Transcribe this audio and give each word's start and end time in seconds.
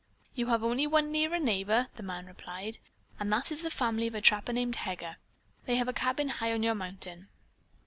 "You 0.33 0.47
have 0.47 0.63
only 0.63 0.87
one 0.87 1.11
nearer 1.11 1.37
neighbor," 1.37 1.89
the 1.95 2.01
man 2.01 2.25
replied, 2.25 2.79
"and 3.19 3.31
that 3.31 3.51
is 3.51 3.61
the 3.61 3.69
family 3.69 4.07
of 4.07 4.15
a 4.15 4.21
trapper 4.21 4.51
named 4.51 4.77
Heger. 4.77 5.17
They 5.67 5.75
have 5.75 5.87
a 5.87 5.93
cabin 5.93 6.29
high 6.29 6.51
on 6.53 6.63
your 6.63 6.73
mountain." 6.73 7.27